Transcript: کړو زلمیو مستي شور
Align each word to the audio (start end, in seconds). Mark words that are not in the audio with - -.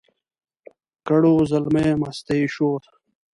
کړو 1.07 1.33
زلمیو 1.51 1.99
مستي 2.01 2.41
شور 2.55 2.81